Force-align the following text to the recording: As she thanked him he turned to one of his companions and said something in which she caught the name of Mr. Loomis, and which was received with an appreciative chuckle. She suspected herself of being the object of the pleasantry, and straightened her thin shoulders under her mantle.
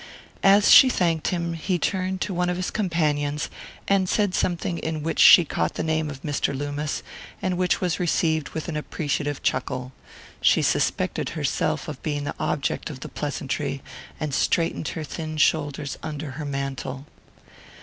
As 0.41 0.71
she 0.71 0.89
thanked 0.89 1.27
him 1.27 1.53
he 1.53 1.77
turned 1.77 2.21
to 2.21 2.33
one 2.33 2.49
of 2.49 2.57
his 2.57 2.71
companions 2.71 3.51
and 3.87 4.09
said 4.09 4.33
something 4.33 4.79
in 4.79 5.03
which 5.03 5.19
she 5.19 5.45
caught 5.45 5.75
the 5.75 5.83
name 5.83 6.09
of 6.09 6.23
Mr. 6.23 6.57
Loomis, 6.57 7.03
and 7.39 7.55
which 7.55 7.81
was 7.81 7.99
received 7.99 8.49
with 8.49 8.67
an 8.67 8.75
appreciative 8.75 9.43
chuckle. 9.43 9.91
She 10.41 10.63
suspected 10.63 11.29
herself 11.37 11.87
of 11.87 12.01
being 12.01 12.23
the 12.23 12.33
object 12.39 12.89
of 12.89 13.01
the 13.01 13.09
pleasantry, 13.09 13.83
and 14.19 14.33
straightened 14.33 14.87
her 14.87 15.03
thin 15.03 15.37
shoulders 15.37 15.99
under 16.01 16.31
her 16.31 16.45
mantle. 16.45 17.05